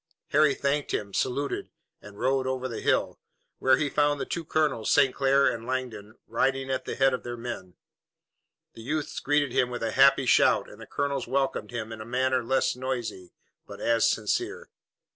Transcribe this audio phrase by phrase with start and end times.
[0.29, 1.69] Harry thanked him, saluted,
[2.01, 3.19] and rode over the hill,
[3.59, 5.13] where he found the two colonels, St.
[5.13, 7.75] Clair and Langdon riding at the head of their men.
[8.73, 12.05] The youths greeted him with a happy shout and the colonels welcomed him in a
[12.05, 13.33] manner less noisy
[13.67, 14.71] but as sincere.